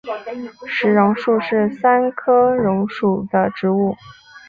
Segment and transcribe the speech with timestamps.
[0.67, 3.95] 石榕树是桑科榕属的植物。